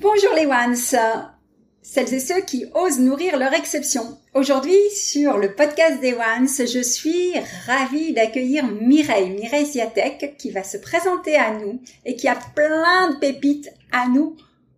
[0.00, 0.76] Bonjour les ones,
[1.82, 4.02] celles et ceux qui osent nourrir leur exception.
[4.32, 7.32] Aujourd'hui, sur le podcast des ones, je suis
[7.66, 13.10] ravie d'accueillir Mireille, Mireille Ziatek, qui va se présenter à nous et qui a plein
[13.10, 14.36] de pépites à nous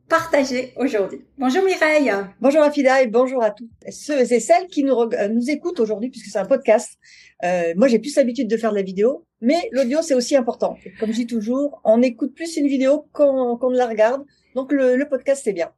[0.08, 1.20] partager aujourd'hui.
[1.36, 2.10] Bonjour Mireille.
[2.40, 4.96] Bonjour Afida et bonjour à tous ceux et celles qui nous,
[5.30, 6.98] nous écoutent aujourd'hui puisque c'est un podcast.
[7.44, 10.78] Euh, moi, j'ai plus l'habitude de faire de la vidéo, mais l'audio c'est aussi important.
[10.98, 14.24] comme je dis toujours, on écoute plus une vidéo qu'on ne la regarde.
[14.54, 15.70] Donc le, le podcast c'est bien.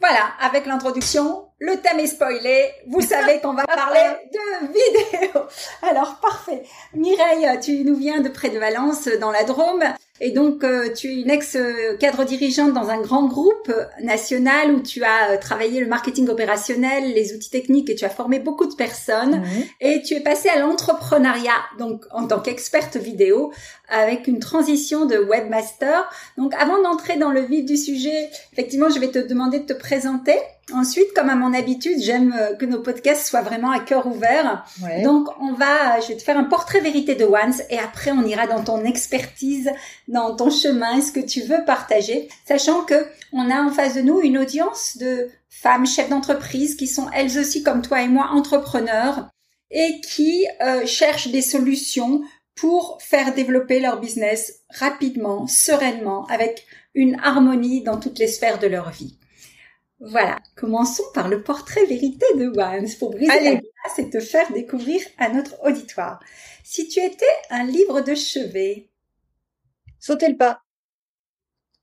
[0.00, 2.72] Voilà, avec l'introduction, le thème est spoilé.
[2.88, 4.00] Vous savez qu'on va parler
[4.32, 5.42] de vidéo.
[5.82, 6.64] Alors, parfait.
[6.94, 9.82] Mireille, tu nous viens de près de Valence, dans la Drôme.
[10.20, 15.02] Et donc, euh, tu es une ex-cadre dirigeante dans un grand groupe national où tu
[15.02, 18.74] as euh, travaillé le marketing opérationnel, les outils techniques et tu as formé beaucoup de
[18.76, 19.40] personnes.
[19.40, 19.64] Mhm.
[19.80, 23.52] Et tu es passée à l'entrepreneuriat, donc en tant qu'experte vidéo,
[23.88, 26.08] avec une transition de webmaster.
[26.38, 29.72] Donc, avant d'entrer dans le vif du sujet, effectivement, je vais te demander de te
[29.72, 30.36] présenter.
[30.72, 34.64] Ensuite, comme à mon habitude, j'aime euh, que nos podcasts soient vraiment à cœur ouvert.
[35.02, 38.24] Donc, on va, je vais te faire un portrait vérité de Once et après, on
[38.24, 39.70] ira dans ton expertise,
[40.08, 44.00] dans ton chemin, ce que tu veux partager, sachant que on a en face de
[44.00, 48.30] nous une audience de femmes chefs d'entreprise qui sont elles aussi comme toi et moi
[48.32, 49.28] entrepreneurs
[49.70, 52.22] et qui euh, cherchent des solutions
[52.54, 58.68] pour faire développer leur business rapidement, sereinement, avec une harmonie dans toutes les sphères de
[58.68, 59.16] leur vie.
[60.06, 64.52] Voilà, commençons par le portrait vérité de Wands pour briser la glace et te faire
[64.52, 66.20] découvrir à notre auditoire.
[66.62, 68.90] Si tu étais un livre de chevet,
[69.98, 70.63] sautez le pas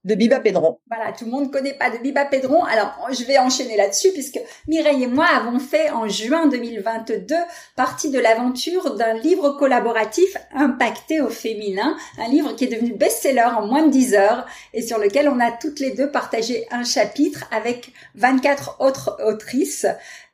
[0.04, 0.78] de Biba Pedron.
[0.90, 2.64] Voilà, tout le monde connaît pas de Biba Pedron.
[2.64, 7.36] Alors, je vais enchaîner là-dessus puisque Mireille et moi avons fait en juin 2022
[7.76, 13.50] partie de l'aventure d'un livre collaboratif impacté au féminin, un livre qui est devenu best-seller
[13.56, 16.84] en moins de 10 heures et sur lequel on a toutes les deux partagé un
[16.84, 19.86] chapitre avec 24 autres autrices.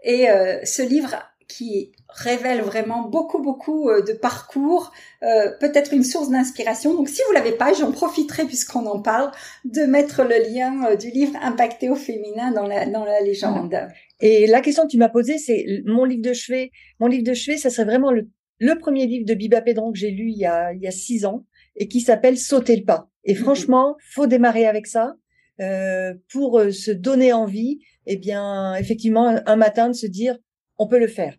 [0.02, 1.16] Et euh, ce livre
[1.48, 4.92] qui révèle vraiment beaucoup beaucoup euh, de parcours,
[5.22, 6.94] euh, peut-être une source d'inspiration.
[6.94, 9.30] Donc si vous l'avez pas, j'en profiterai puisqu'on en parle
[9.64, 13.74] de mettre le lien euh, du livre impacté au féminin dans la dans la légende.
[14.20, 16.70] Et la question que tu m'as posée, c'est mon livre de chevet.
[17.00, 18.28] Mon livre de chevet, ça serait vraiment le,
[18.58, 20.92] le premier livre de Biba Pedron que j'ai lu il y a il y a
[20.92, 21.44] six ans
[21.76, 23.08] et qui s'appelle Sauter le pas.
[23.24, 23.40] Et mhm.
[23.40, 25.14] franchement, faut démarrer avec ça
[25.60, 27.80] euh, pour se donner envie.
[28.06, 30.38] Eh bien, effectivement, un matin de se dire
[30.78, 31.34] on peut le faire.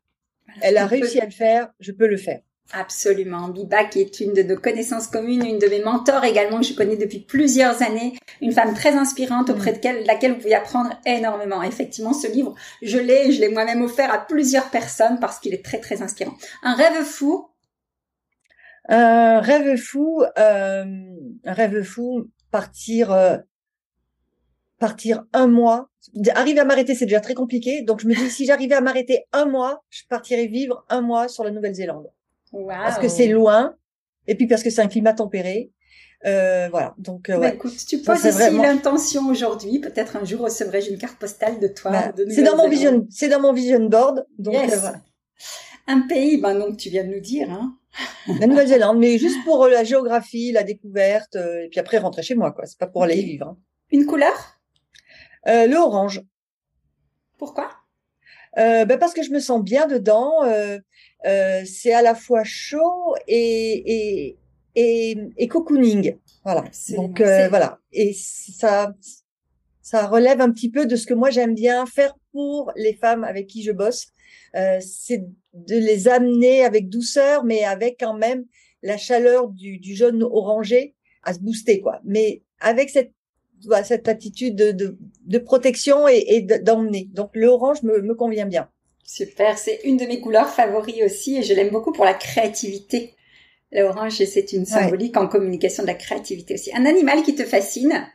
[0.61, 2.41] Elle a réussi à le faire, je peux le faire.
[2.71, 3.47] Absolument.
[3.49, 6.75] Biba, qui est une de nos connaissances communes, une de mes mentors également, que je
[6.75, 11.63] connais depuis plusieurs années, une femme très inspirante auprès de laquelle vous pouvez apprendre énormément.
[11.63, 15.65] Effectivement, ce livre, je l'ai, je l'ai moi-même offert à plusieurs personnes parce qu'il est
[15.65, 16.35] très, très inspirant.
[16.61, 17.47] Un rêve fou?
[18.87, 20.83] Un rêve fou, euh,
[21.45, 23.37] un rêve fou, partir, euh,
[24.79, 25.89] partir un mois.
[26.33, 27.83] Arriver à m'arrêter, c'est déjà très compliqué.
[27.83, 31.27] Donc je me dis, si j'arrivais à m'arrêter un mois, je partirais vivre un mois
[31.27, 32.07] sur la Nouvelle-Zélande.
[32.67, 33.75] Parce que c'est loin,
[34.27, 35.71] et puis parce que c'est un climat tempéré.
[36.25, 36.95] Euh, voilà.
[36.97, 39.79] Donc, euh, bah, écoute, tu poses ici l'intention aujourd'hui.
[39.79, 41.91] Peut-être un jour recevrai-je une carte postale de toi.
[41.91, 44.25] Bah, c'est dans mon vision, c'est dans mon vision board.
[44.37, 45.01] Donc euh, voilà.
[45.87, 47.49] Un pays, ben donc tu viens de nous dire.
[47.49, 47.75] Hein.
[48.39, 52.51] La Nouvelle-Zélande, mais juste pour la géographie, la découverte, et puis après rentrer chez moi,
[52.51, 52.65] quoi.
[52.65, 53.47] C'est pas pour aller y vivre.
[53.47, 53.57] Hein.
[53.91, 54.58] Une couleur?
[55.47, 56.21] Euh, le orange.
[57.37, 57.69] Pourquoi?
[58.57, 60.43] Euh, ben parce que je me sens bien dedans.
[60.43, 60.79] Euh,
[61.25, 64.37] euh, c'est à la fois chaud et et
[64.75, 66.17] et, et cocooning.
[66.43, 66.63] Voilà.
[66.95, 67.79] Donc euh, voilà.
[67.91, 68.93] Et ça
[69.81, 73.23] ça relève un petit peu de ce que moi j'aime bien faire pour les femmes
[73.23, 74.07] avec qui je bosse.
[74.55, 78.45] Euh, c'est de les amener avec douceur, mais avec quand même
[78.81, 81.99] la chaleur du, du jaune orangé à se booster quoi.
[82.03, 83.13] Mais avec cette
[83.83, 87.09] cette attitude de, de, protection et, et d'emmener.
[87.13, 88.69] Donc le orange me, me convient bien.
[89.03, 93.15] Super, c'est une de mes couleurs favoris aussi et je l'aime beaucoup pour la créativité.
[93.71, 96.71] L'orange, c'est une symbolique en communication de la créativité aussi.
[96.75, 98.07] Un animal qui te fascine?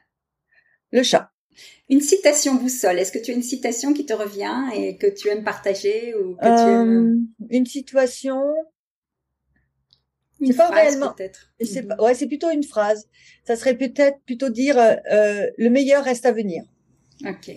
[0.90, 1.30] Le chat.
[1.88, 2.98] Une citation boussole.
[2.98, 6.34] Est-ce que tu as une citation qui te revient et que tu aimes partager ou
[6.34, 7.26] que tu aimes...
[7.40, 8.40] Euh, une situation.
[10.44, 11.12] Une phrase, pas réellement.
[11.12, 11.52] Peut-être.
[11.60, 11.96] C'est mhm.
[12.00, 13.08] ouais, c'est plutôt une phrase.
[13.46, 16.64] Ça serait peut-être plutôt dire euh, le meilleur reste à venir.
[17.26, 17.50] Ok.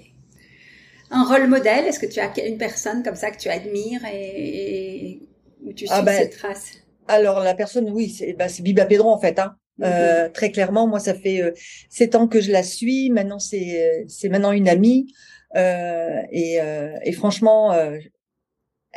[1.12, 1.86] Un rôle modèle.
[1.86, 5.20] Est-ce que tu as une personne comme ça que tu admires et,
[5.64, 6.72] où tu ah suis ben, cette trace
[7.08, 9.40] Alors la personne, oui, c'est bah, Biba Pedro en fait.
[9.40, 9.56] Hein.
[9.84, 10.32] Euh, mhm.
[10.34, 11.52] très clairement, moi, ça fait euh,
[11.90, 13.10] sept ans que je la suis.
[13.10, 15.14] Maintenant, c'est euh, c'est maintenant une amie.
[15.56, 18.10] Euh, et, euh, et, franchement, elle,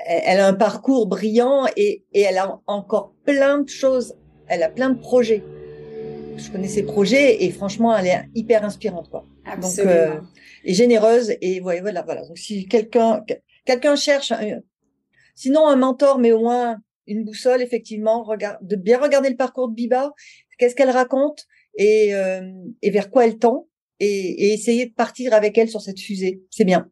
[0.07, 4.15] elle, a un parcours brillant et, et, elle a encore plein de choses.
[4.49, 5.43] Elle a plein de projets.
[6.37, 9.25] Je connais ses projets et franchement, elle est hyper inspirante, quoi.
[9.45, 10.15] Absolument.
[10.15, 10.25] Donc,
[10.65, 11.35] et généreuse.
[11.41, 12.27] Et voilà, voilà.
[12.27, 13.25] Donc, si quelqu'un
[13.65, 14.33] quelqu'un cherche,
[15.35, 16.77] sinon un mentor, mais au moins
[17.07, 20.13] une boussole, effectivement, regarde, de bien regarder le parcours de Biba
[20.61, 22.43] qu'est-ce qu'elle raconte et, euh,
[22.83, 23.67] et vers quoi elle tend
[23.99, 26.43] et, et essayer de partir avec elle sur cette fusée.
[26.51, 26.91] C'est bien.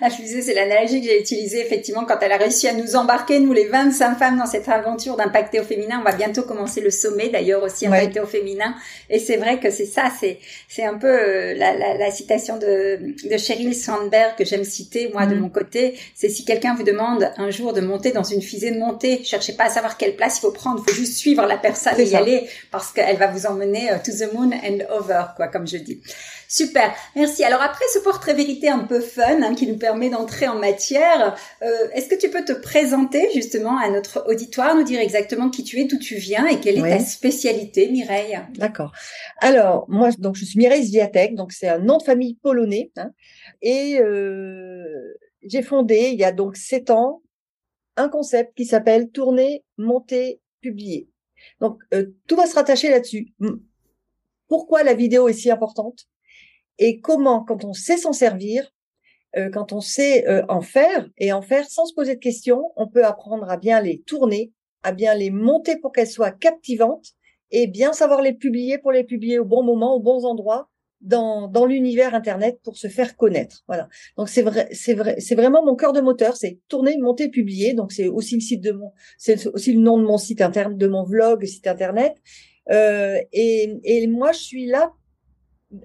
[0.00, 3.38] La fusée, c'est l'analogie que j'ai utilisée effectivement quand elle a réussi à nous embarquer,
[3.40, 5.98] nous les 25 femmes, dans cette aventure d'impacter au féminin.
[6.00, 8.74] On va bientôt commencer le sommet d'ailleurs aussi impacter au féminin.
[9.08, 10.38] Et c'est vrai que c'est ça, c'est
[10.68, 12.98] c'est un peu euh, la, la, la, citation de,
[13.28, 15.40] de Sheryl Sandberg que j'aime citer moi de mm.
[15.40, 15.98] mon côté.
[16.14, 19.22] C'est si quelqu'un vous demande un jour de monter dans une fusée, de monter.
[19.24, 21.98] Cherchez pas à savoir quelle place il faut prendre, il faut juste suivre la personne
[21.98, 25.48] et y aller parce qu'elle va vous emmener euh, to the moon and over, quoi,
[25.48, 26.00] comme je dis.
[26.52, 27.44] Super, merci.
[27.44, 31.36] Alors après ce portrait vérité un peu fun hein, qui nous permet d'entrer en matière,
[31.62, 35.62] euh, est-ce que tu peux te présenter justement à notre auditoire, nous dire exactement qui
[35.62, 38.36] tu es, d'où tu viens et quelle est ta spécialité, Mireille?
[38.54, 38.90] D'accord.
[39.38, 43.12] Alors moi, donc je suis Mireille Zviatek, donc c'est un nom de famille polonais, hein,
[43.62, 45.14] et euh,
[45.44, 47.22] j'ai fondé il y a donc sept ans
[47.96, 51.08] un concept qui s'appelle tourner, monter, publier.
[51.60, 53.28] Donc euh, tout va se rattacher là-dessus.
[54.48, 56.08] Pourquoi la vidéo est si importante?
[56.80, 58.72] Et comment, quand on sait s'en servir,
[59.36, 62.72] euh, quand on sait euh, en faire et en faire sans se poser de questions,
[62.74, 67.10] on peut apprendre à bien les tourner, à bien les monter pour qu'elles soient captivantes
[67.52, 70.68] et bien savoir les publier pour les publier au bon moment, aux bons endroits
[71.02, 73.62] dans, dans l'univers internet pour se faire connaître.
[73.68, 73.88] Voilà.
[74.16, 77.74] Donc c'est vrai, c'est vrai, c'est vraiment mon cœur de moteur, c'est tourner, monter, publier.
[77.74, 80.78] Donc c'est aussi le site de mon, c'est aussi le nom de mon site internet,
[80.78, 82.16] de mon vlog, site internet.
[82.70, 84.92] Euh, et, et moi je suis là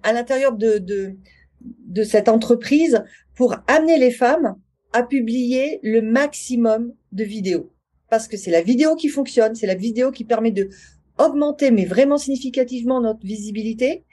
[0.03, 1.15] à l'intérieur de, de,
[1.61, 3.03] de cette entreprise
[3.35, 4.55] pour amener les femmes
[4.93, 7.71] à publier le maximum de vidéos.
[8.09, 10.69] Parce que c'est la vidéo qui fonctionne, c'est la vidéo qui permet de
[11.17, 14.05] augmenter, mais vraiment significativement, notre visibilité.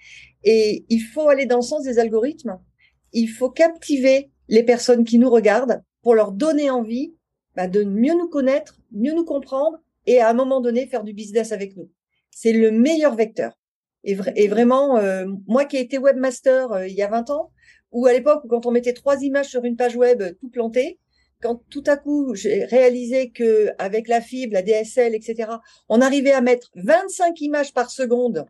[0.45, 2.59] Et il faut aller dans le sens des algorithmes.
[3.13, 7.15] Il faut captiver les personnes qui nous regardent pour leur donner envie
[7.55, 11.13] bah, de mieux nous connaître, mieux nous comprendre et à un moment donné faire du
[11.13, 11.91] business avec nous.
[12.31, 13.53] C'est le meilleur vecteur.
[14.05, 17.51] Et, et vraiment, euh, moi qui ai été webmaster euh, il y a 20 ans,
[17.93, 20.99] ou à l'époque quand on mettait trois images sur une page web euh, tout planté,
[21.41, 25.51] quand tout à coup j'ai réalisé que avec la fibre, la DSL, etc.,
[25.89, 28.47] on arrivait à mettre 25 images par seconde,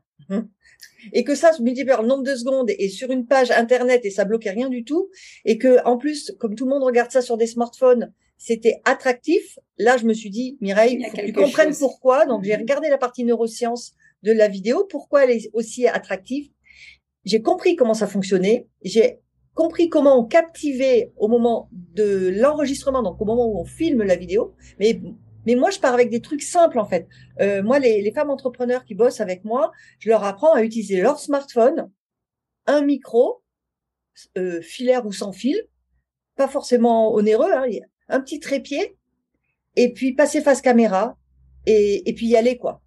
[1.12, 4.04] et que ça se multiplie par le nombre de secondes et sur une page internet
[4.04, 5.10] et ça bloquait rien du tout,
[5.44, 9.58] et que en plus, comme tout le monde regarde ça sur des smartphones, c'était attractif.
[9.78, 12.26] Là, je me suis dit, Mireille, il faut que tu comprennes pourquoi.
[12.26, 12.62] Donc, j'ai mhm.
[12.62, 16.50] regardé la partie neurosciences de la vidéo, pourquoi elle est aussi attractive.
[17.24, 18.68] J'ai compris comment ça fonctionnait.
[18.82, 19.20] J'ai
[19.54, 24.16] compris comment on captivait au moment de l'enregistrement, donc au moment où on filme la
[24.16, 24.54] vidéo.
[24.78, 25.00] Mais
[25.44, 27.08] mais moi, je pars avec des trucs simples en fait.
[27.40, 31.00] Euh, moi, les, les, femmes entrepreneurs qui bossent avec moi, je leur apprends à utiliser
[31.00, 31.90] leur smartphone,
[32.66, 33.42] un micro,
[34.38, 35.60] euh, filaire ou sans fil,
[36.36, 37.66] pas forcément onéreux, hein,
[38.08, 38.96] un petit trépied,
[39.74, 41.16] et puis passer face caméra
[41.66, 42.80] et, et puis y aller quoi.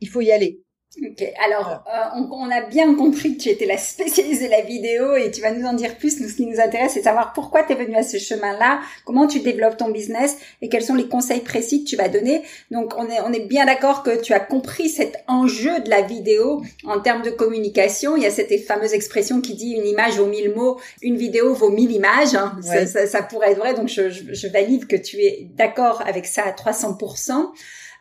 [0.00, 0.60] Il faut y aller.
[1.02, 5.14] Ok, alors euh, on, a bien compris que tu étais la spécialiste de la vidéo
[5.14, 6.20] et tu vas nous en dire plus.
[6.20, 9.26] Nous, ce qui nous intéresse, c'est savoir pourquoi tu es venu à ce chemin-là, comment
[9.26, 12.42] tu développes ton business et quels sont les conseils précis que tu vas donner.
[12.70, 16.00] Donc on est, on est bien d'accord que tu as compris cet enjeu de la
[16.00, 18.16] vidéo en termes de communication.
[18.16, 21.52] Il y a cette fameuse expression qui dit une image vaut mille mots, une vidéo
[21.52, 22.34] vaut mille images.
[22.34, 22.56] Hein.
[22.62, 26.24] Ça, ça, pourrait être vrai, donc je, je, je valide que tu es d'accord avec
[26.24, 27.52] ça à 300%.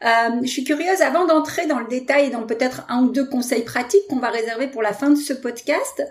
[0.04, 3.28] Euh, je suis curieuse, avant d'entrer dans le détail et dans peut-être un ou deux
[3.28, 6.04] conseils pratiques qu'on va réserver pour la fin de ce podcast,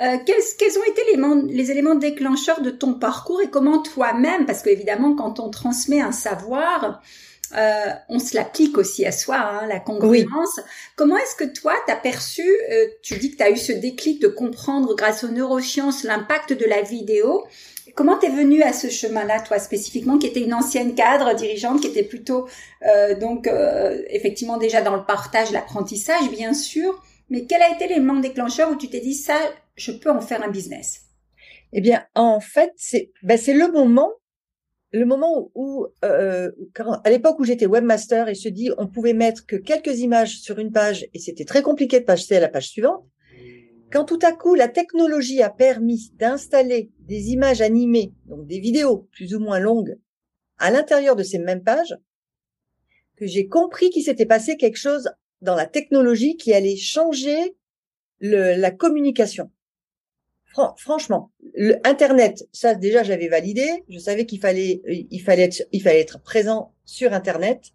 [0.00, 4.46] euh, quels, quels, ont été les, les, éléments déclencheurs de ton parcours et comment toi-même,
[4.46, 7.00] parce qu'évidemment quand on transmet un savoir,
[7.56, 10.60] euh, on se l'applique aussi à soi, hein, la congruence.
[10.96, 13.72] Comment est-ce que toi, tu as perçu, euh, tu dis que tu as eu ce
[13.72, 17.46] déclic de comprendre grâce aux neurosciences l'impact de la vidéo.
[17.94, 21.88] Comment t'es venue à ce chemin-là, toi spécifiquement, qui était une ancienne cadre dirigeante, qui
[21.88, 22.48] était plutôt
[22.86, 27.02] euh, donc euh, effectivement déjà dans le partage, l'apprentissage, bien sûr.
[27.30, 29.38] Mais quel a été l'élément déclencheur où tu t'es dit ça,
[29.76, 31.02] je peux en faire un business?
[31.72, 34.12] Eh bien, en fait, c'est ben, c'est le moment
[34.92, 36.50] le moment où, euh,
[37.04, 40.58] à l'époque où j'étais webmaster et se dit on pouvait mettre que quelques images sur
[40.58, 43.04] une page et c'était très compliqué de passer à la page suivante,
[43.92, 49.08] quand tout à coup la technologie a permis d'installer des images animées, donc des vidéos
[49.12, 49.98] plus ou moins longues,
[50.58, 51.96] à l'intérieur de ces mêmes pages,
[53.16, 55.10] que j'ai compris qu'il s'était passé quelque chose
[55.40, 57.56] dans la technologie qui allait changer
[58.20, 59.50] la communication
[60.76, 63.84] franchement, le Internet, ça déjà j'avais validé.
[63.88, 67.72] Je savais qu'il fallait, euh, fallait être présent sur Internet.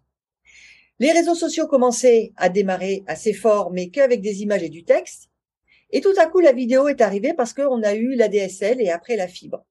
[0.98, 5.30] Les réseaux sociaux commençaient à démarrer assez fort, mais qu'avec des images et du texte.
[5.94, 8.90] Et tout à coup, la vidéo est arrivée parce qu'on a eu la DSL et
[8.90, 9.64] après la fibre.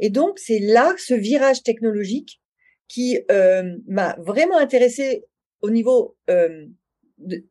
[0.00, 2.40] Et donc, c'est là ce virage technologique
[2.88, 5.24] qui euh, m'a vraiment intéressé
[5.60, 6.66] au niveau euh,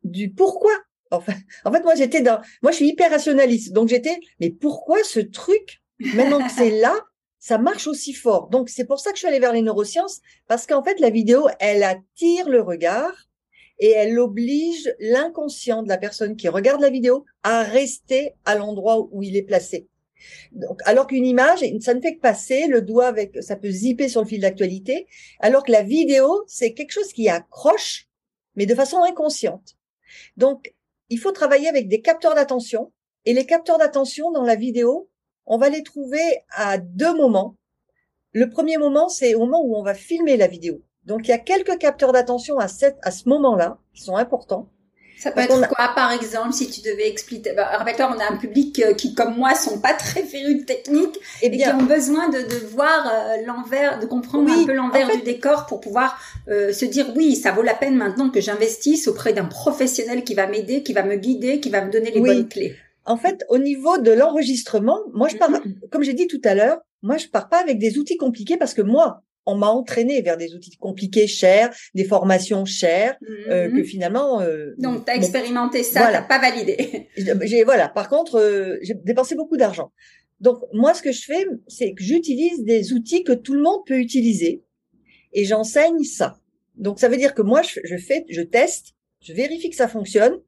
[0.03, 0.71] du pourquoi
[1.11, 1.33] Enfin,
[1.65, 3.73] en fait, moi, j'étais dans, moi, je suis hyper rationaliste.
[3.73, 6.95] Donc, j'étais, mais pourquoi ce truc, maintenant que c'est là,
[7.37, 8.49] ça marche aussi fort?
[8.49, 11.11] Donc, c'est pour ça que je suis allée vers les neurosciences, parce qu'en fait, la
[11.11, 13.13] vidéo, elle attire le regard
[13.79, 19.07] et elle oblige l'inconscient de la personne qui regarde la vidéo à rester à l'endroit
[19.11, 19.87] où il est placé.
[20.51, 24.07] Donc, alors qu'une image, ça ne fait que passer, le doigt avec, ça peut zipper
[24.07, 25.07] sur le fil d'actualité,
[25.39, 28.07] alors que la vidéo, c'est quelque chose qui accroche,
[28.55, 29.75] mais de façon inconsciente.
[30.37, 30.73] Donc,
[31.09, 32.91] il faut travailler avec des capteurs d'attention.
[33.25, 35.09] Et les capteurs d'attention dans la vidéo,
[35.45, 37.55] on va les trouver à deux moments.
[38.31, 40.81] Le premier moment, c'est au moment où on va filmer la vidéo.
[41.05, 44.69] Donc, il y a quelques capteurs d'attention à, à ce moment-là qui sont importants.
[45.17, 48.37] Ça peut être quoi, par exemple, si tu devais expliquer bah, Rappelle-toi, on a un
[48.37, 51.83] public euh, qui, comme moi, sont pas très férus de technique eh et, qui ont
[51.83, 56.19] besoin de, de voir euh, l'envers, de comprendre un peu l'envers du décor pour pouvoir
[56.49, 60.33] euh, se dire oui, ça vaut la peine maintenant que j'investisse auprès d'un professionnel qui
[60.33, 62.75] va m'aider, qui va me guider, qui va me donner les bonnes clés.
[63.05, 65.79] En fait, au niveau de l'enregistrement, moi, je pars, mhm.
[65.91, 68.73] comme j'ai dit tout à l'heure, moi, je pars pas avec des outils compliqués parce
[68.73, 73.17] que moi, on m'a entraîné vers des outils compliqués, chers, des formations chères,
[73.49, 73.83] euh, que mhm.
[73.83, 74.41] finalement.
[74.41, 76.21] Euh, Donc, tu as expérimenté ça, voilà.
[76.21, 77.09] t'as pas validé.
[77.43, 77.89] j'ai voilà.
[77.89, 79.91] Par contre, euh, j'ai dépensé beaucoup d'argent.
[80.39, 83.81] Donc, moi, ce que je fais, c'est que j'utilise des outils que tout le monde
[83.85, 84.63] peut utiliser,
[85.33, 86.39] et j'enseigne ça.
[86.75, 89.87] Donc, ça veut dire que moi, je, je fais, je teste, je vérifie que ça
[89.87, 90.39] fonctionne,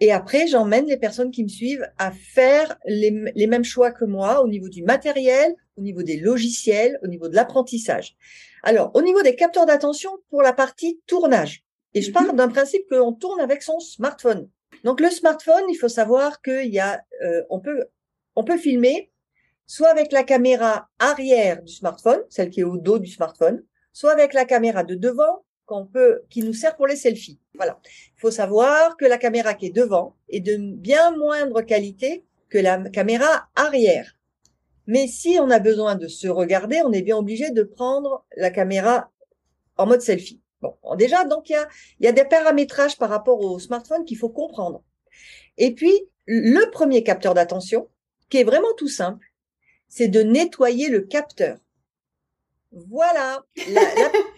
[0.00, 4.06] et après, j'emmène les personnes qui me suivent à faire les, les, mêmes choix que
[4.06, 8.16] moi au niveau du matériel, au niveau des logiciels, au niveau de l'apprentissage.
[8.62, 11.64] Alors, au niveau des capteurs d'attention pour la partie tournage.
[11.94, 12.36] Et je pars mhm.
[12.36, 14.48] d'un principe qu'on tourne avec son smartphone.
[14.84, 17.86] Donc, le smartphone, il faut savoir qu'il y a, euh, on peut,
[18.36, 19.10] on peut filmer
[19.66, 24.12] soit avec la caméra arrière du smartphone, celle qui est au dos du smartphone, soit
[24.12, 27.38] avec la caméra de devant qu'on peut, qui nous sert pour les selfies.
[27.54, 27.80] Voilà.
[28.16, 32.58] Il faut savoir que la caméra qui est devant est de bien moindre qualité que
[32.58, 34.16] la caméra arrière.
[34.86, 38.50] Mais si on a besoin de se regarder, on est bien obligé de prendre la
[38.50, 39.10] caméra
[39.76, 40.40] en mode selfie.
[40.60, 41.68] Bon, déjà, donc il y a,
[42.00, 44.82] y a des paramétrages par rapport au smartphone qu'il faut comprendre.
[45.56, 45.92] Et puis,
[46.26, 47.88] le premier capteur d'attention,
[48.28, 49.26] qui est vraiment tout simple,
[49.88, 51.58] c'est de nettoyer le capteur.
[52.72, 53.80] Voilà, la,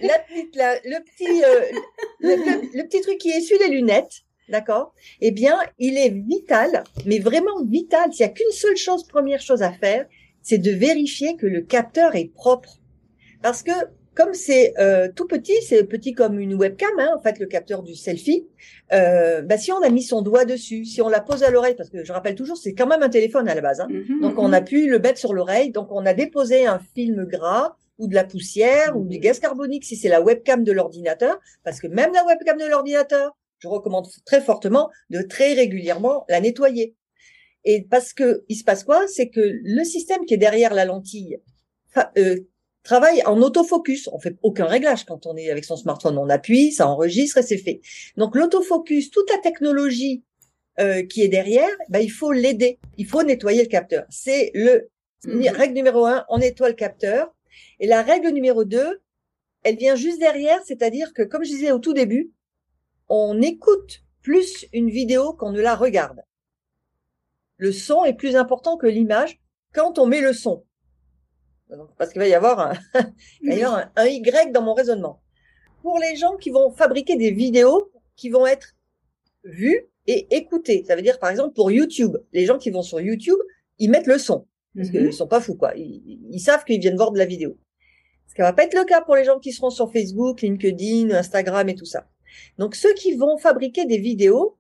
[0.01, 1.79] la, la, le, petit, euh,
[2.21, 4.95] le, petit truc qui essuie les lunettes, d'accord?
[5.21, 8.11] Eh bien, il est vital, mais vraiment vital.
[8.13, 10.07] S'il n'y a qu'une seule chose, première chose à faire,
[10.43, 12.81] c'est de vérifier que le capteur est propre.
[13.43, 13.73] Parce que
[14.15, 17.83] comme c'est euh, tout petit, c'est petit comme une webcam, hein, en fait, le capteur
[17.83, 18.47] du selfie.
[18.93, 21.75] Euh, bah, si on a mis son doigt dessus, si on la pose à l'oreille,
[21.75, 23.81] parce que je rappelle toujours, c'est quand même un téléphone à la base.
[23.81, 24.55] Hein, mm-hmm, donc on mm-hmm.
[24.55, 28.15] a pu le mettre sur l'oreille, donc on a déposé un film gras ou de
[28.15, 32.13] la poussière ou du gaz carbonique si c'est la webcam de l'ordinateur, parce que même
[32.13, 36.97] la webcam de l'ordinateur, je recommande très fortement de très régulièrement la nettoyer.
[37.65, 39.07] Et parce que il se passe quoi?
[39.07, 41.41] C'est que le système qui est derrière la lentille
[42.19, 42.37] euh,
[42.83, 44.09] travaille en autofocus.
[44.13, 46.19] On fait aucun réglage quand on est avec son smartphone.
[46.19, 47.81] On appuie, ça enregistre et c'est fait.
[48.17, 50.25] Donc l'autofocus, toute la technologie
[50.81, 52.79] euh, qui est derrière, ben, il faut l'aider.
[52.99, 54.05] Il faut nettoyer le capteur.
[54.11, 54.91] C'est le
[55.25, 55.49] mhm.
[55.49, 56.25] règle numéro un.
[56.29, 57.33] On nettoie le capteur.
[57.79, 59.01] Et la règle numéro deux,
[59.63, 62.33] elle vient juste derrière, c'est-à-dire que, comme je disais au tout début,
[63.09, 66.23] on écoute plus une vidéo qu'on ne la regarde.
[67.63, 69.41] Le son est plus important que l'image
[69.73, 70.65] quand on met le son.
[71.97, 75.23] Parce qu'il va y avoir un, Y dans mon raisonnement.
[75.81, 78.75] pour les gens qui vont fabriquer des vidéos qui vont être
[79.45, 80.83] vues et écoutées.
[80.89, 83.39] Ça veut dire, par exemple, pour YouTube, les gens qui vont sur YouTube,
[83.79, 84.49] ils mettent le son.
[84.75, 85.13] Parce qu'ils mhm.
[85.13, 85.73] sont pas fous, quoi.
[85.77, 87.57] Ils, savent qu'ils viennent voir de la vidéo.
[88.27, 91.13] Ce qui va pas être le cas pour les gens qui seront sur Facebook, LinkedIn,
[91.13, 92.09] Instagram et tout ça.
[92.59, 94.59] Donc, ceux qui vont fabriquer des vidéos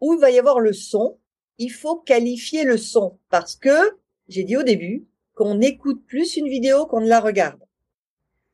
[0.00, 1.20] où il va y avoir le son,
[1.58, 6.48] il faut qualifier le son parce que, j'ai dit au début, qu'on écoute plus une
[6.48, 7.60] vidéo qu'on ne la regarde.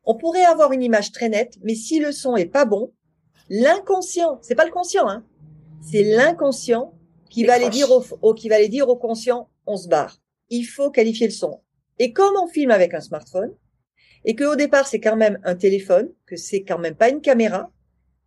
[0.05, 2.93] On pourrait avoir une image très nette, mais si le son est pas bon,
[3.49, 5.25] l'inconscient, c'est pas le conscient, hein,
[5.83, 6.95] c'est l'inconscient
[7.29, 10.19] qui va aller dire au, qui va aller dire au conscient, on se barre.
[10.49, 11.61] Il faut qualifier le son.
[11.99, 13.55] Et comme on filme avec un smartphone,
[14.25, 17.21] et que au départ c'est quand même un téléphone, que c'est quand même pas une
[17.21, 17.71] caméra,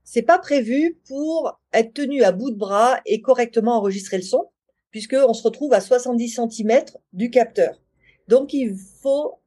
[0.04, 4.50] c'est pas prévu pour être tenu à bout de bras et correctement enregistrer le son,
[4.92, 7.82] puisque on se retrouve à 70 cm du capteur.
[8.28, 9.40] Donc il faut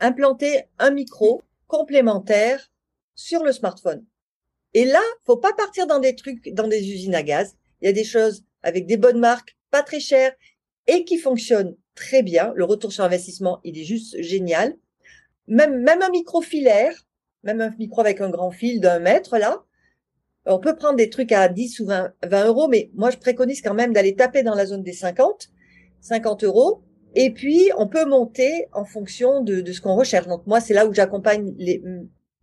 [0.00, 2.70] implanter un micro complémentaire
[3.14, 4.04] sur le smartphone.
[4.74, 7.56] Et là, faut pas partir dans des trucs, dans des usines à gaz.
[7.80, 10.32] Il y a des choses avec des bonnes marques, pas très chères
[10.86, 12.52] et qui fonctionnent très bien.
[12.54, 14.76] Le retour sur investissement, il est juste génial.
[15.46, 16.94] Même, même un micro filaire,
[17.42, 19.64] même un micro avec un grand fil d'un mètre là,
[20.46, 23.62] on peut prendre des trucs à 10 ou 20, 20 euros, mais moi je préconise
[23.62, 25.50] quand même d'aller taper dans la zone des 50,
[26.00, 26.82] 50 euros.
[27.14, 30.26] Et puis on peut monter en fonction de, de ce qu'on recherche.
[30.26, 31.54] Donc moi c'est là où j'accompagne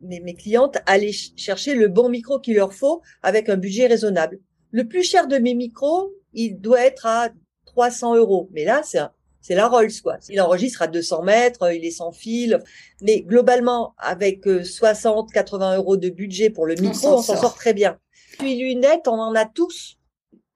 [0.02, 3.88] mes, mes clientes à aller chercher le bon micro qu'il leur faut avec un budget
[3.88, 4.40] raisonnable.
[4.72, 7.30] Le plus cher de mes micros, il doit être à
[7.66, 8.50] 300 euros.
[8.52, 9.00] Mais là, c'est
[9.42, 10.18] c'est la Rolls, quoi.
[10.30, 12.62] Il enregistre à 200 mètres, il est sans fil.
[13.02, 17.56] Mais globalement, avec 60, euh, 80 euros de budget pour le micro, on s'en sort.
[17.56, 17.98] très bien.
[18.40, 19.98] Puis lunettes, on en a tous.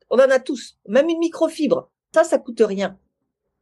[0.09, 0.77] On en a tous.
[0.87, 1.89] Même une microfibre.
[2.13, 2.97] Ça, ça coûte rien.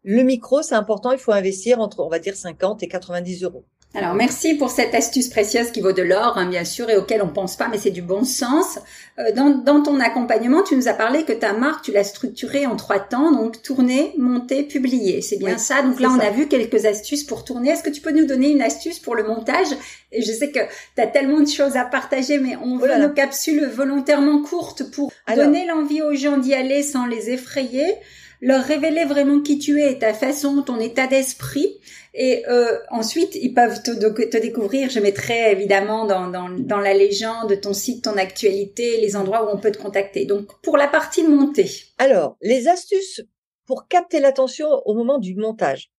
[0.03, 1.11] Le micro, c'est important.
[1.11, 3.65] Il faut investir entre, on va dire, 50 et 90 euros.
[3.95, 7.23] Alors merci pour cette astuce précieuse qui vaut de l'or, hein, bien sûr, et auquel
[7.23, 8.77] on pense pas, mais c'est du bon sens.
[9.17, 12.67] Euh, dans, dans, ton accompagnement, tu nous as parlé que ta marque, tu l'as structurée
[12.67, 15.23] en trois temps, donc tourner, monter, publier.
[15.23, 15.81] C'est bien ça.
[15.81, 17.71] Donc là, on a vu quelques astuces pour tourner.
[17.71, 19.69] Est-ce que tu peux nous donner une astuce pour le montage?
[20.11, 20.59] Et je sais que
[20.95, 25.11] tu as tellement de choses à partager, mais on veut nos capsules volontairement courtes pour
[25.35, 27.95] donner l'envie aux gens d'y aller sans les effrayer
[28.41, 31.79] leur révéler vraiment qui tu es, ta façon, ton état d'esprit.
[32.13, 34.89] Et euh, ensuite, ils peuvent te, te, découvrir.
[34.89, 39.55] Je mettrai évidemment dans, dans, dans, la légende ton site, ton actualité, les endroits où
[39.55, 40.25] on peut te contacter.
[40.25, 41.69] Donc, pour la partie de montée.
[41.97, 43.21] Alors, les astuces
[43.65, 45.91] pour capter l'attention au moment du montage.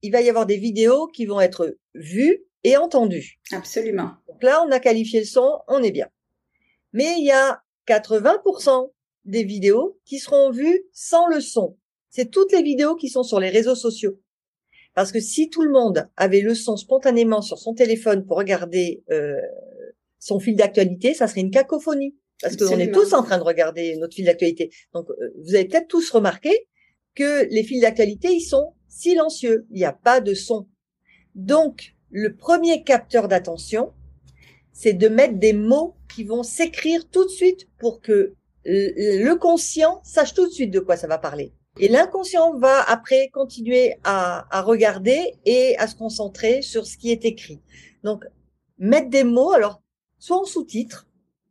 [0.00, 3.38] Il va y avoir des vidéos qui vont être vues et entendues.
[3.52, 4.10] Absolument.
[4.28, 6.08] Donc là, on a qualifié le son, on est bien.
[6.92, 8.90] Mais il y a 80%
[9.24, 11.76] des vidéos qui seront vues sans le son
[12.12, 14.20] c'est toutes les vidéos qui sont sur les réseaux sociaux.
[14.94, 19.02] Parce que si tout le monde avait le son spontanément sur son téléphone pour regarder
[19.10, 19.40] euh,
[20.18, 22.14] son fil d'actualité, ça serait une cacophonie.
[22.42, 24.70] Parce qu'on est tous en train de regarder notre fil d'actualité.
[24.92, 26.50] Donc, euh, vous avez peut-être tous remarqué
[27.14, 29.66] que les fils d'actualité, ils sont silencieux.
[29.70, 30.68] Il n'y a pas de son.
[31.34, 33.92] Donc, le premier capteur d'attention,
[34.74, 40.02] c'est de mettre des mots qui vont s'écrire tout de suite pour que le conscient
[40.04, 41.54] sache tout de suite de quoi ça va parler.
[41.78, 47.10] Et l'inconscient va après continuer à, à, regarder et à se concentrer sur ce qui
[47.10, 47.60] est écrit.
[48.04, 48.24] Donc,
[48.78, 49.82] mettre des mots, alors,
[50.18, 51.06] soit en sous-titres,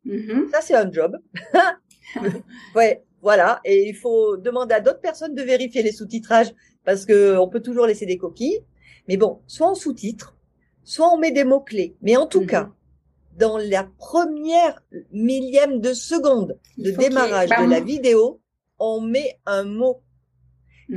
[0.06, 0.52] mm-hmm.
[0.52, 1.18] ça c'est un job.
[2.76, 3.62] ouais, voilà.
[3.66, 6.54] Et il faut demander à d'autres personnes de vérifier les sous-titrages
[6.86, 8.64] parce que on peut toujours laisser des coquilles.
[9.08, 10.38] Mais bon, soit en sous-titres,
[10.84, 11.96] soit on met des mots-clés.
[12.02, 12.48] Mais en tout mm-hmm.
[12.48, 12.72] cas,
[13.38, 18.40] dans la première millième de seconde de démarrage de la vidéo,
[18.78, 20.02] on met un mot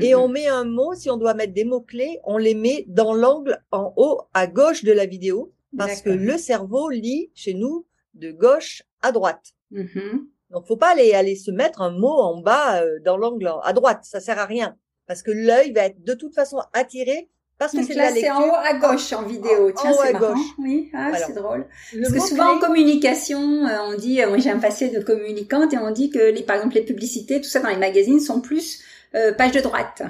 [0.00, 3.14] et on met un mot, si on doit mettre des mots-clés, on les met dans
[3.14, 7.87] l'angle en haut à gauche de la vidéo parce que le cerveau lit chez nous
[8.14, 9.54] de gauche à droite.
[9.72, 10.20] Mm-hmm.
[10.50, 13.72] Donc faut pas aller aller se mettre un mot en bas euh, dans l'angle à
[13.72, 14.76] droite, ça sert à rien
[15.07, 17.28] parce que l'œil va être de toute façon attiré
[17.59, 18.22] parce que c'est la lecture.
[18.24, 19.70] c'est en haut à gauche en vidéo.
[19.76, 20.35] Tiens, c'est marrant.
[20.35, 20.46] Gauche.
[20.59, 21.66] Oui, ah, c'est drôle.
[22.00, 25.72] Parce que souvent en communication, euh, on dit, euh, moi j'ai un passé de communicante
[25.72, 28.40] et on dit que les, par exemple les publicités, tout ça dans les magazines sont
[28.40, 28.83] plus
[29.14, 30.03] euh, page de droite.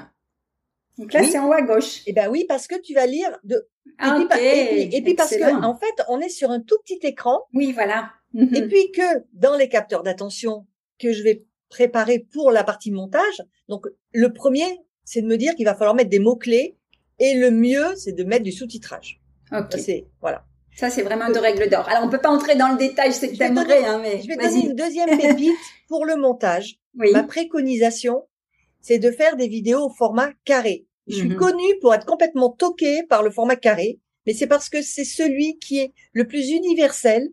[0.97, 2.01] Donc là, c'est en haut à gauche.
[2.05, 3.67] Eh ben oui, parce que tu vas lire de.
[3.99, 6.99] Ah, et, puis, et, puis, parce que en fait, on est sur un tout petit
[7.03, 7.41] écran.
[7.53, 8.11] Oui, voilà.
[8.33, 8.67] Et mhm.
[8.67, 10.65] puis que dans les capteurs d'attention
[10.99, 15.55] que je vais préparer pour la partie montage, donc le premier, c'est de me dire
[15.55, 16.77] qu'il va falloir mettre des mots clés,
[17.19, 19.21] et le mieux, c'est de mettre du sous-titrage.
[19.51, 19.77] Ok.
[19.77, 20.45] C'est voilà.
[20.75, 21.87] Ça, c'est vraiment de règles d'or.
[21.87, 24.21] Alors, on peut pas entrer dans le détail, c'est que t'aimerais, hein, mais.
[24.21, 25.55] Je vais donner une deuxième pépite
[25.87, 26.79] pour le montage.
[26.97, 27.11] Oui.
[27.13, 28.25] Ma préconisation,
[28.85, 30.85] c'est de faire des vidéos au format carré.
[31.07, 31.37] Je suis mhm.
[31.37, 35.57] connue pour être complètement toquée par le format carré, mais c'est parce que c'est celui
[35.57, 37.29] qui est le plus universel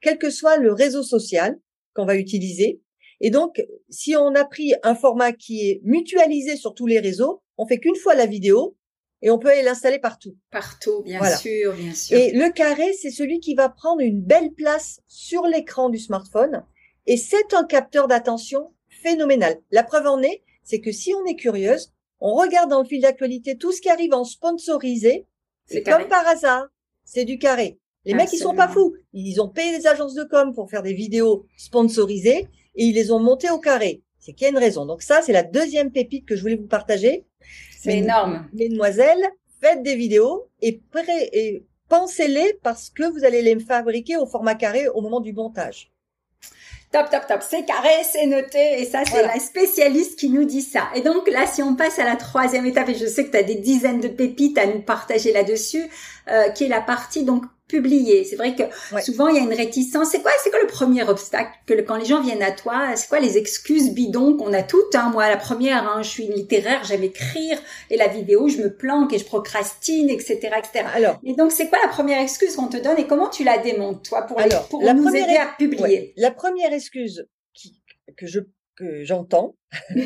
[0.00, 1.60] quel que soit le réseau social
[1.94, 2.80] qu'on va utiliser.
[3.20, 7.40] Et donc, si on a pris un format qui est mutualisé sur tous les réseaux,
[7.56, 8.76] on fait qu'une fois la vidéo
[9.22, 10.36] et on peut aller l'installer partout.
[10.50, 12.18] Partout, bien sûr, bien sûr.
[12.18, 16.64] Et le carré, c'est celui qui va prendre une belle place sur l'écran du smartphone.
[17.06, 19.60] Et c'est un capteur d'attention phénoménal.
[19.70, 23.00] La preuve en est, c'est que si on est curieuse, on regarde dans le fil
[23.00, 25.24] d'actualité tout ce qui arrive en sponsorisé.
[25.64, 26.66] C'est comme par hasard,
[27.04, 27.78] c'est du carré.
[28.04, 28.94] Les mecs, ils sont pas fous.
[29.12, 33.10] Ils ont payé les agences de com pour faire des vidéos sponsorisées et ils les
[33.10, 34.02] ont montées au carré.
[34.18, 34.86] C'est qu'il y a une raison.
[34.86, 37.26] Donc ça, c'est la deuxième pépite que je voulais vous partager.
[37.76, 38.48] C'est énorme.
[38.52, 39.24] Mesdemoiselles,
[39.60, 40.80] faites des vidéos et,
[41.32, 45.92] et pensez-les parce que vous allez les fabriquer au format carré au moment du montage.
[46.96, 47.42] Top, top, top.
[47.46, 48.80] C'est carré, c'est noté.
[48.80, 50.88] Et ça, c'est la spécialiste qui nous dit ça.
[50.94, 53.36] Et donc là, si on passe à la troisième étape, et je sais que tu
[53.36, 55.90] as des dizaines de pépites à nous partager là-dessus,
[56.30, 58.24] euh, qui est la partie donc publier.
[58.24, 58.62] C'est vrai que
[59.00, 60.10] souvent il y a une réticence.
[60.10, 63.08] C'est quoi, c'est quoi le premier obstacle que quand les gens viennent à toi C'est
[63.08, 65.10] quoi les excuses bidons qu'on a toutes hein?
[65.12, 67.58] Moi, la première, hein, je suis une littéraire, j'aime écrire,
[67.90, 70.84] et la vidéo, je me planque et je procrastine, etc., etc.
[70.94, 73.58] Alors, et donc c'est quoi la première excuse qu'on te donne et comment tu la
[73.58, 74.36] démontes toi pour,
[74.70, 76.12] pour nous aider à publier?
[76.16, 77.80] La première excuse qui,
[78.16, 78.40] que je
[78.76, 79.56] que j'entends.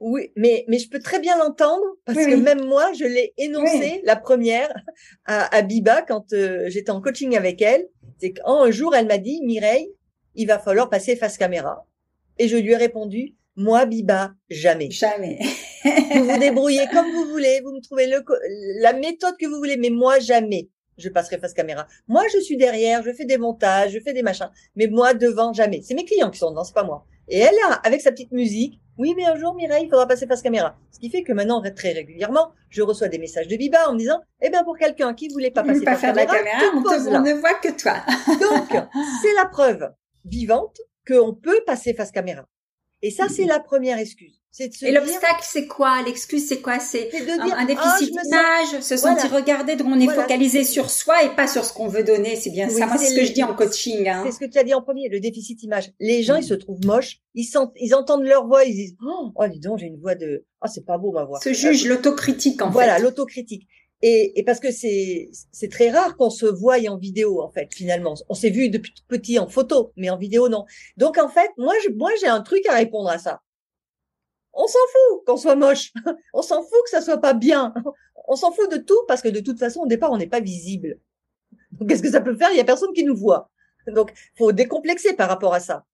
[0.00, 4.00] Oui, mais, mais je peux très bien l'entendre parce que même moi, je l'ai énoncé
[4.04, 4.72] la première
[5.26, 7.86] à, à Biba quand euh, j'étais en coaching avec elle.
[8.18, 9.92] C'est qu'un jour, elle m'a dit, Mireille,
[10.34, 11.86] il va falloir passer face caméra.
[12.38, 14.90] Et je lui ai répondu, moi, Biba, jamais.
[14.90, 15.38] Jamais.
[15.84, 18.24] vous vous débrouillez comme vous voulez, vous me trouvez le,
[18.80, 20.70] la méthode que vous voulez, mais moi, jamais.
[20.96, 21.86] Je passerai face caméra.
[22.08, 25.52] Moi, je suis derrière, je fais des montages, je fais des machins, mais moi, devant,
[25.52, 25.82] jamais.
[25.82, 27.04] C'est mes clients qui sont devant, c'est pas moi.
[27.28, 30.42] Et elle, avec sa petite musique, oui, mais un jour, Mireille, il faudra passer face
[30.42, 30.76] caméra.
[30.90, 33.98] Ce qui fait que maintenant, très régulièrement, je reçois des messages de Biba en me
[33.98, 36.34] disant, eh bien, pour quelqu'un qui voulait pas passer face caméra,
[36.74, 37.94] on, ne voit que toi.
[38.26, 38.82] Donc,
[39.22, 39.90] c'est la preuve
[40.26, 40.76] vivante
[41.08, 42.44] qu'on peut passer face caméra.
[43.00, 44.39] Et ça, c'est la première excuse.
[44.58, 46.02] Et l'obstacle, c'est quoi?
[46.02, 46.80] L'excuse, c'est quoi?
[46.80, 51.24] C'est un, un, déficit oh, d'image, se sentir regardé, donc on est focalisé sur soi
[51.24, 52.34] et pas sur ce qu'on veut donner.
[52.34, 52.86] C'est bien ça.
[52.86, 54.08] Moi, c'est ce que je dis en coaching.
[54.08, 54.24] Hein.
[54.26, 55.92] C'est ce que tu as dit en premier, le déficit d'image.
[56.00, 57.20] Les gens, ils se trouvent moches.
[57.34, 60.16] Ils sentent, ils entendent leur voix, ils disent, oh, oh dis donc, j'ai une voix
[60.16, 61.38] de, oh, c'est pas beau ma voix.
[61.40, 62.72] Se juge l'autocritique en fait.
[62.72, 63.68] Voilà, l'autocritique.
[64.02, 67.68] Et, et, parce que c'est c'est très rare qu'on se voie en vidéo en fait
[67.72, 68.14] finalement.
[68.30, 70.64] On s'est vu depuis tout petit en photo, mais en vidéo non.
[70.96, 73.42] Donc en fait, moi je, moi j'ai un truc à répondre à ça.
[74.52, 75.92] On s'en fout qu'on soit moche.
[76.34, 77.72] On s'en fout que ça soit pas bien.
[78.28, 80.40] On s'en fout de tout parce que de toute façon au départ on n'est pas
[80.40, 80.98] visible.
[81.88, 82.50] Qu'est-ce que ça peut faire?
[82.52, 83.50] Il y a personne qui nous voit.
[83.86, 85.84] Donc faut décomplexer par rapport à ça.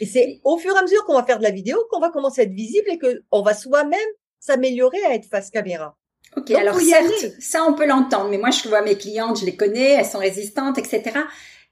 [0.00, 2.10] Et c'est au fur et à mesure qu'on va faire de la vidéo qu'on va
[2.10, 3.98] commencer à être visible et que on va soi-même
[4.38, 5.96] s'améliorer à être face caméra.
[6.36, 9.56] Ok, alors certes, ça on peut l'entendre, mais moi je vois mes clientes, je les
[9.56, 11.20] connais, elles sont résistantes, etc.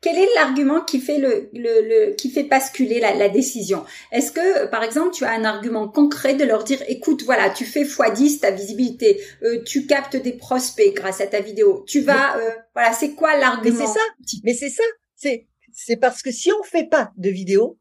[0.05, 3.87] Quel est l'argument qui fait le, le, qui fait basculer la, la décision?
[4.13, 7.65] Est-ce que par exemple tu as un argument concret de leur dire écoute voilà tu
[7.65, 12.37] fais x10 ta visibilité, euh, tu captes des prospects grâce à ta vidéo, tu vas
[12.37, 13.79] euh, voilà c'est quoi l'argument?
[13.79, 14.85] Mais c'est ça, mais c'est ça,
[15.17, 17.79] c'est c'est parce que si on fait pas de vidéo,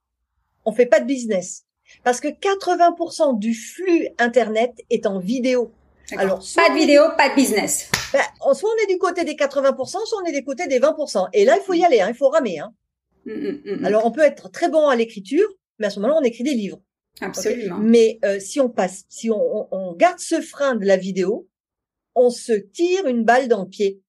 [0.63, 1.65] on fait pas de business.
[2.05, 5.73] Parce que 80% du flux internet est en vidéo.
[6.17, 7.89] Alors, pas de vidéo, pas de business.
[8.11, 8.21] Ben,
[8.53, 11.29] soit on est du côté des 80%, soit on est du côté des 20%.
[11.33, 12.59] Et là, il faut y aller, hein, il faut ramer.
[12.59, 12.73] Hein.
[13.25, 15.47] Mm, mm, mm, Alors, on peut être très bon à l'écriture,
[15.79, 16.79] mais à ce moment-là, on écrit des livres.
[17.21, 17.77] Absolument.
[17.79, 21.47] Mais euh, si on passe, si on, on, garde ce frein de la vidéo,
[22.15, 24.01] on se tire une balle dans le pied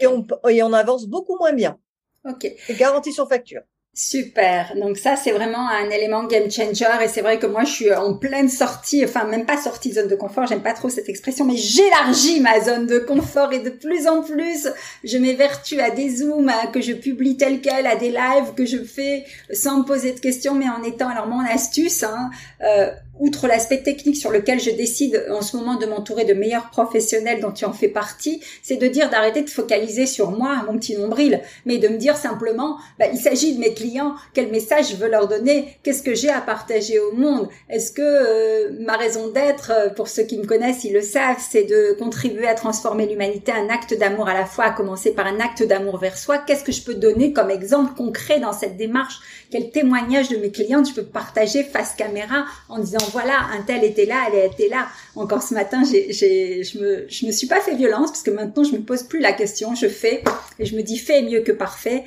[0.00, 1.78] et, on, et on avance beaucoup moins bien.
[2.24, 2.44] Ok.
[2.44, 3.62] Et garantie sur facture.
[4.00, 4.76] Super.
[4.76, 6.86] Donc ça, c'est vraiment un élément game changer.
[7.02, 10.06] Et c'est vrai que moi, je suis en pleine sortie, enfin même pas sortie zone
[10.06, 10.46] de confort.
[10.46, 14.22] J'aime pas trop cette expression, mais j'élargis ma zone de confort et de plus en
[14.22, 14.68] plus,
[15.02, 18.84] je m'évertue à des zooms que je publie tel quel, à des lives que je
[18.84, 22.04] fais sans me poser de questions, mais en étant alors mon astuce.
[22.04, 22.30] Hein,
[22.62, 26.70] euh, outre l'aspect technique sur lequel je décide en ce moment de m'entourer de meilleurs
[26.70, 30.78] professionnels dont tu en fais partie, c'est de dire d'arrêter de focaliser sur moi, mon
[30.78, 34.90] petit nombril, mais de me dire simplement, bah, il s'agit de mes clients, quel message
[34.90, 38.96] je veux leur donner, qu'est-ce que j'ai à partager au monde, est-ce que euh, ma
[38.96, 42.54] raison d'être, euh, pour ceux qui me connaissent, ils le savent, c'est de contribuer à
[42.54, 46.16] transformer l'humanité, un acte d'amour à la fois, à commencer par un acte d'amour vers
[46.16, 50.36] soi, qu'est-ce que je peux donner comme exemple concret dans cette démarche, quel témoignage de
[50.36, 54.50] mes clients je peux partager face caméra en disant voilà, un tel était là, elle
[54.50, 54.88] était là.
[55.16, 58.30] Encore ce matin, j'ai, j'ai, je me, je me suis pas fait violence parce que
[58.30, 60.22] maintenant je me pose plus la question, je fais
[60.58, 62.04] et je me dis fait mieux que parfait.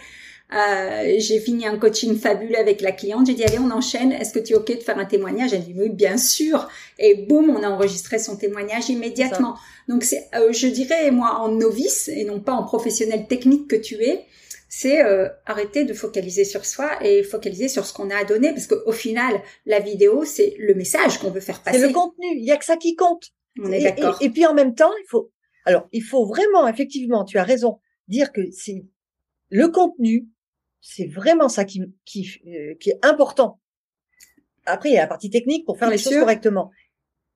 [0.53, 3.27] Euh, j'ai fini un coaching fabuleux avec la cliente.
[3.27, 4.11] J'ai dit allez, on enchaîne.
[4.11, 5.53] Est-ce que tu es ok de faire un témoignage?
[5.53, 6.67] Elle dit oui, bien sûr.
[6.99, 9.55] Et boum, on a enregistré son témoignage immédiatement.
[9.87, 13.77] Donc c'est, euh, je dirais moi en novice et non pas en professionnel technique que
[13.77, 14.25] tu es
[14.73, 18.53] c'est euh, arrêter de focaliser sur soi et focaliser sur ce qu'on a à donner,
[18.53, 21.77] parce qu'au final, la vidéo, c'est le message qu'on veut faire passer.
[21.77, 23.31] C'est le contenu, il y a que ça qui compte.
[23.59, 24.17] On est d'accord.
[24.21, 25.29] Et, puis en même temps, il faut,
[25.65, 28.85] alors il faut vraiment, effectivement, tu as raison, dire que c'est
[29.49, 30.29] le contenu,
[30.79, 33.59] c'est vraiment ça qui qui, euh, qui est important.
[34.65, 36.71] Après, il y a la partie technique pour faire les choses correctement.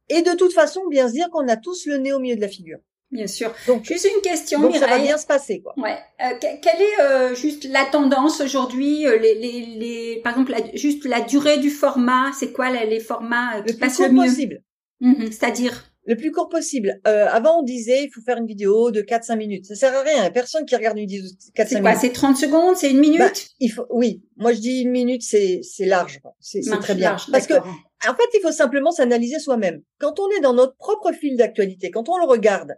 [0.07, 2.41] Et de toute façon, bien se dire qu'on a tous le nez au milieu de
[2.41, 2.79] la figure.
[3.15, 3.53] Bien sûr.
[3.67, 5.73] Donc, juste une question, donc ça va bien se passer, quoi.
[5.77, 5.97] Ouais.
[6.21, 11.05] Euh, quelle est euh, juste la tendance aujourd'hui euh, les, les, les, par exemple, juste
[11.05, 14.23] la durée du format, c'est quoi les, formats qui le passent plus le mieux?
[14.23, 14.61] possible.
[14.99, 15.91] Mhm, C'est-à-dire?
[16.07, 16.99] Le plus court possible.
[17.07, 19.65] Euh, avant, on disait il faut faire une vidéo de 4-5 minutes.
[19.65, 20.29] Ça sert à rien.
[20.29, 21.67] Personne qui regarde une vidéo de 4-5 minutes.
[21.69, 22.75] C'est quoi C'est 30 secondes?
[22.75, 23.19] C'est une minute?
[23.19, 26.19] Bah, il faut, Oui, moi je dis une minute, c'est c'est large.
[26.39, 27.17] C'est très bien.
[27.31, 29.81] Parce que en fait, il faut simplement s'analyser soi-même.
[29.99, 32.75] Quand on est dans notre propre fil d'actualité, quand on le regarde,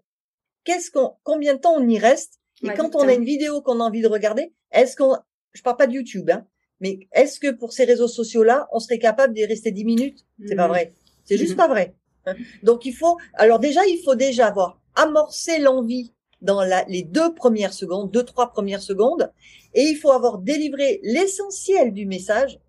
[0.67, 3.79] qu'est-ce qu'on, combien de temps on y reste Et quand on a une vidéo qu'on
[3.79, 5.15] a envie de regarder, est-ce qu'on,
[5.53, 6.45] je parle pas de YouTube, hein,
[6.81, 10.25] mais est-ce que pour ces réseaux sociaux-là, on serait capable d'y rester 10 minutes?
[10.45, 10.71] C'est pas hmm.
[10.71, 10.93] vrai.
[11.23, 11.57] C'est juste hmm.
[11.57, 11.95] pas vrai.
[12.61, 17.33] Donc il faut, alors déjà, il faut déjà avoir amorcé l'envie dans la, les deux
[17.33, 19.31] premières secondes, deux, trois premières secondes,
[19.73, 22.59] et il faut avoir délivré l'essentiel du message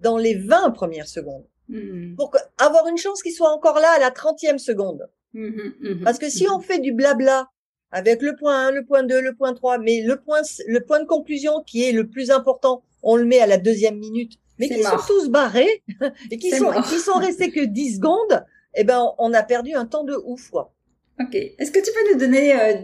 [0.00, 1.46] dans les 20 premières secondes.
[1.68, 2.16] Mmh.
[2.16, 5.08] Pour avoir une chance qu'il soit encore là à la 30e seconde.
[5.36, 7.50] Mmh, mmh, Parce que si on fait du blabla
[7.90, 10.98] avec le point 1, le point 2, le point 3, mais le point, le point
[11.00, 14.68] de conclusion qui est le plus important, on le met à la deuxième minute, mais
[14.68, 15.82] qui sont tous barrés
[16.30, 18.44] et qui sont, qui sont restés que 10 secondes,
[18.74, 20.72] eh ben, on a perdu un temps de ouf, quoi.
[21.20, 21.34] Ok.
[21.34, 22.74] Est-ce que tu peux nous donner euh,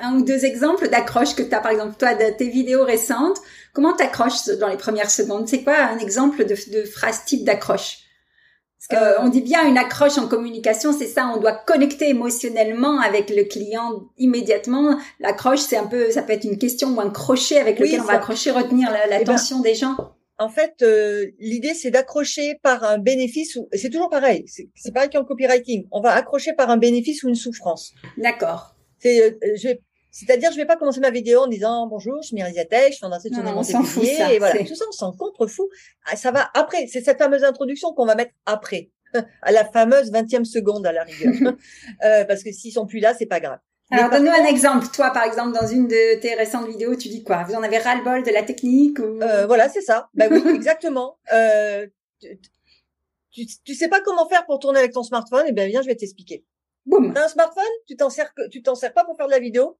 [0.00, 3.38] un ou deux exemples d'accroches que tu as, par exemple, toi, de tes vidéos récentes?
[3.72, 5.48] Comment t'accroches dans les premières secondes?
[5.48, 7.98] C'est quoi un exemple de, de phrase type d'accroche?
[8.88, 11.30] Parce euh, on dit bien une accroche en communication, c'est ça.
[11.34, 14.98] On doit connecter émotionnellement avec le client immédiatement.
[15.20, 18.04] L'accroche, c'est un peu, ça peut être une question ou un crochet avec lequel on
[18.04, 19.96] va accrocher, retenir l'attention la, eh ben, des gens
[20.42, 24.44] en fait, euh, l'idée c'est d'accrocher par un bénéfice ou c'est toujours pareil.
[24.46, 25.86] C'est pareil qu'en copywriting.
[25.92, 27.92] On va accrocher par un bénéfice ou une souffrance.
[28.16, 28.74] D'accord.
[28.98, 29.74] C'est, euh,
[30.12, 33.04] c'est-à-dire, je vais pas commencer ma vidéo en disant bonjour, je suis Myriam je suis
[33.04, 33.62] en train de mon
[34.02, 34.62] et voilà.
[34.62, 35.70] Tout ça, on s'en contrefou.
[36.04, 36.86] Ah, ça va après.
[36.86, 38.90] C'est cette fameuse introduction qu'on va mettre après,
[39.42, 41.54] à la fameuse 20e seconde à la rigueur.
[42.04, 43.58] euh, parce que s'ils sont plus là, c'est pas grave.
[43.90, 44.86] Alors, donne-nous un exemple.
[44.94, 47.44] Toi, par exemple, dans une de tes récentes vidéos, tu dis quoi?
[47.44, 49.20] Vous en avez ras-le-bol de la technique ou...
[49.22, 50.10] euh, Voilà, c'est ça.
[50.14, 51.18] Bah oui, exactement.
[51.32, 51.86] Euh,
[53.30, 55.44] tu, tu, sais pas comment faire pour tourner avec ton smartphone?
[55.48, 56.44] Eh bien, viens, je vais t'expliquer.
[56.84, 57.12] Boum.
[57.14, 59.78] T'as un smartphone Tu t'en sers, tu t'en sers pas pour faire de la vidéo?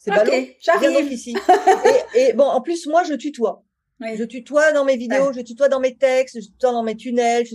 [0.00, 0.32] C'est ballot.
[0.60, 1.12] j'arrive.
[1.12, 1.36] ici.
[2.14, 3.62] et, et, bon, en plus, moi, je tutoie.
[4.00, 4.16] Oui.
[4.16, 7.46] Je tutoie dans mes vidéos, je tutoie dans mes textes, je tutoie dans mes tunnels,
[7.46, 7.54] je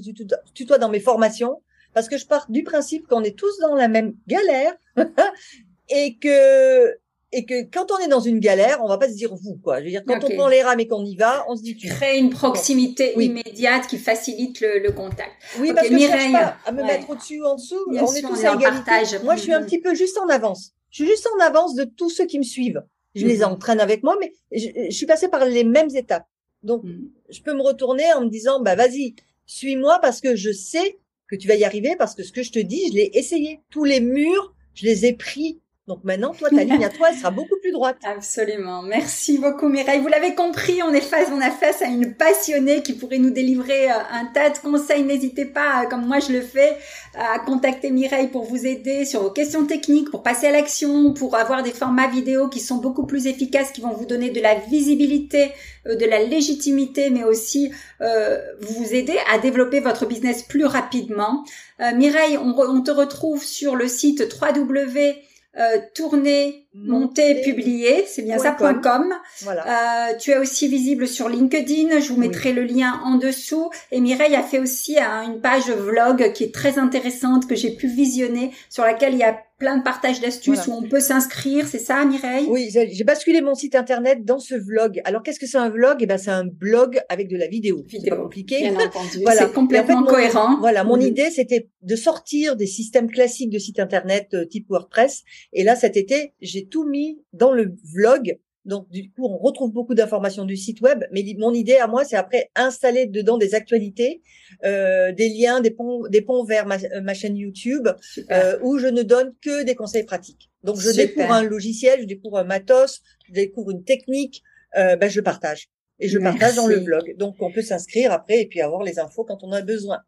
[0.54, 1.64] tutoie dans mes formations,
[1.96, 4.74] parce que je pars du principe qu'on est tous dans la même galère
[5.90, 6.96] et que
[7.32, 9.80] et que quand on est dans une galère, on va pas se dire vous quoi.
[9.80, 11.76] Je veux dire quand on prend les rames et qu'on y va, on se dit
[11.76, 15.32] tu crées une proximité immédiate qui facilite le, le contact.
[15.60, 17.84] Oui, parce que je cherche pas à me mettre au-dessus ou en dessous.
[17.90, 18.84] on est tous à égalité.
[18.86, 19.24] Partage.
[19.24, 20.76] Moi, je suis un petit peu juste en avance.
[20.96, 22.82] Je suis juste en avance de tous ceux qui me suivent.
[23.16, 26.26] Je les entraîne avec moi, mais je, je, suis passée par les mêmes étapes.
[26.64, 27.10] Donc, mm.
[27.30, 29.14] je peux me retourner en me disant bah vas-y,
[29.46, 32.52] suis-moi parce que je sais que tu vas y arriver parce que ce que je
[32.54, 33.60] te dis, je l'ai essayé.
[33.70, 37.18] Tous les murs, je les ai pris donc maintenant, toi, ta ligne à toi, elle
[37.18, 37.98] sera beaucoup plus droite.
[38.04, 38.82] Absolument.
[38.82, 40.00] Merci beaucoup, Mireille.
[40.00, 43.30] Vous l'avez compris, on est face, on a face à une passionnée qui pourrait nous
[43.30, 45.04] délivrer euh, un tas de conseils.
[45.04, 46.76] N'hésitez pas, euh, comme moi je le fais,
[47.14, 51.36] à contacter Mireille pour vous aider sur vos questions techniques, pour passer à l'action, pour
[51.36, 54.56] avoir des formats vidéo qui sont beaucoup plus efficaces, qui vont vous donner de la
[54.56, 55.52] visibilité,
[55.86, 57.72] euh, de la légitimité, mais aussi
[58.02, 61.44] euh, vous aider à développer votre business plus rapidement.
[61.80, 65.16] Mireille, on, on, te retrouve sur le site www
[65.58, 69.14] euh, tourner, monter, publier, c'est bien ça, .com.
[69.42, 70.10] Voilà.
[70.10, 73.70] Euh, tu es aussi visible sur LinkedIn, je vous mettrai le lien en dessous.
[73.92, 77.88] Et Mireille a fait aussi une page vlog qui est très intéressante, que j'ai pu
[77.88, 81.80] visionner, sur laquelle il y a plein de partages d'astuces où on peut s'inscrire, c'est
[81.80, 82.48] ça Mireille?
[82.50, 85.02] Oui, j'ai basculé mon site internet dans ce vlog.
[85.06, 85.98] Alors qu'est-ce que c'est un vlog?
[86.02, 87.84] Eh ben c'est un blog avec de la vidéo.
[87.90, 88.60] C'est pas compliqué.
[88.60, 89.20] Bien entendu.
[89.24, 89.42] voilà.
[89.42, 90.58] C'est complètement cohérent.
[90.60, 95.24] Voilà, mon idée c'était de sortir des systèmes classiques de site internet euh, type WordPress.
[95.54, 99.72] Et là cet été, j'ai tout mis dans le vlog donc du coup, on retrouve
[99.72, 103.54] beaucoup d'informations du site web, mais mon idée à moi, c'est après installer dedans des
[103.54, 104.22] actualités,
[104.64, 107.88] euh, des liens, des ponts, des ponts vers ma, euh, chaîne YouTube,
[108.32, 110.50] euh, où je ne donne que des conseils pratiques.
[110.64, 114.42] Donc je découvre un logiciel, je découvre un matos, je découvre une technique,
[114.78, 117.16] euh, ben je partage et je partage dans le blog.
[117.18, 120.00] Donc on peut s'inscrire après et puis avoir les infos quand on a besoin.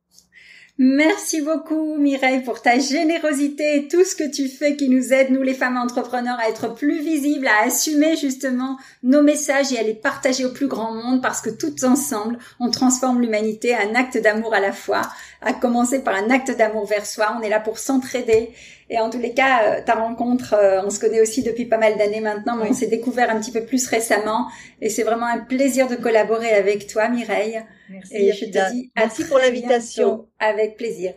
[0.79, 5.31] Merci beaucoup Mireille pour ta générosité et tout ce que tu fais qui nous aide,
[5.31, 9.83] nous les femmes entrepreneurs, à être plus visibles, à assumer justement nos messages et à
[9.83, 14.19] les partager au plus grand monde parce que toutes ensemble, on transforme l'humanité, un acte
[14.19, 15.01] d'amour à la fois,
[15.41, 17.35] à commencer par un acte d'amour vers soi.
[17.39, 18.51] On est là pour s'entraider
[18.89, 21.77] et en tous les cas, euh, ta rencontre, euh, on se connaît aussi depuis pas
[21.77, 24.47] mal d'années maintenant, mais on s'est découvert un petit peu plus récemment.
[24.81, 27.61] Et c'est vraiment un plaisir de collaborer avec toi, Mireille.
[27.89, 28.15] Merci.
[28.15, 30.27] Et je te dis Merci pour l'invitation.
[30.39, 31.13] Avec plaisir.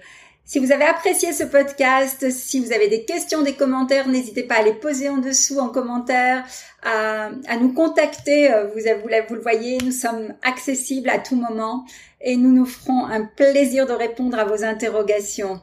[0.50, 4.56] Si vous avez apprécié ce podcast, si vous avez des questions, des commentaires, n'hésitez pas
[4.56, 6.44] à les poser en dessous en commentaire,
[6.82, 8.52] à, nous contacter.
[8.52, 11.84] Euh, vous le voyez, nous sommes accessibles à tout moment
[12.20, 15.60] et nous nous ferons un plaisir de répondre à vos interrogations.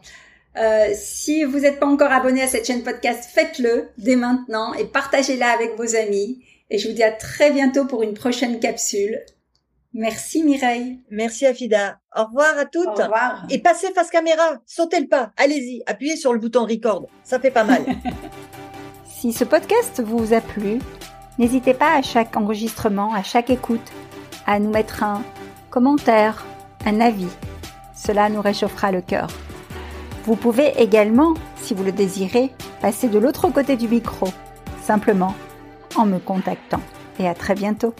[0.56, 4.86] Euh, si vous n'êtes pas encore abonné à cette chaîne podcast, faites-le dès maintenant et
[4.86, 6.46] partagez-la avec vos amis.
[6.70, 9.20] Et je vous dis à très bientôt pour une prochaine capsule.
[9.98, 11.02] Merci Mireille.
[11.10, 11.98] Merci Afida.
[12.16, 12.86] Au revoir à toutes.
[12.86, 13.48] Au revoir.
[13.50, 17.50] Et passez face caméra, sautez le pas, allez-y, appuyez sur le bouton record, ça fait
[17.50, 17.84] pas mal.
[19.08, 20.78] si ce podcast vous a plu,
[21.40, 23.92] n'hésitez pas à chaque enregistrement, à chaque écoute,
[24.46, 25.24] à nous mettre un
[25.72, 26.46] commentaire,
[26.86, 27.32] un avis.
[27.96, 29.30] Cela nous réchauffera le cœur.
[30.26, 34.28] Vous pouvez également, si vous le désirez, passer de l'autre côté du micro,
[34.84, 35.34] simplement
[35.96, 36.82] en me contactant.
[37.18, 37.96] Et à très bientôt.